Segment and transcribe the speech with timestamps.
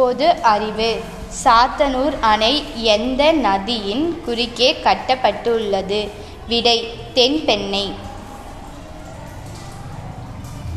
[0.00, 0.90] பொது அறிவு.
[1.44, 2.54] சாத்தனூர் அணை
[2.94, 6.00] எந்த நதியின் குறுக்கே கட்டப்பட்டுள்ளது?
[6.48, 6.78] விடை
[7.14, 7.84] தென்பெண்ணை.